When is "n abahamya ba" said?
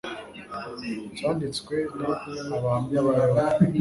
1.97-3.13